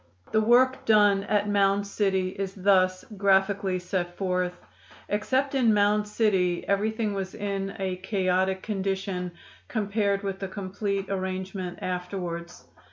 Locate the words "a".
7.77-7.97